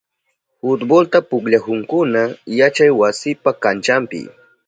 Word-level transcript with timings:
Futbolta 0.61 1.17
pukllahunkuna 1.29 2.21
yachaywasipa 2.61 3.49
kanchanpi. 3.63 4.19